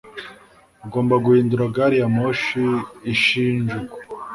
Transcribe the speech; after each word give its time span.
Ugomba 0.85 1.15
guhindura 1.25 1.63
gari 1.75 1.95
ya 2.01 2.07
moshi 2.15 2.63
i 3.11 3.13
Shinjuku. 3.21 3.97